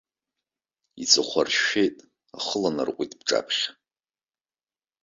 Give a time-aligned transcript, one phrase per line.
[1.01, 1.97] Иҵыхәаршәшәеит,
[2.37, 3.71] ахы ланарҟәит бҿаԥхьа.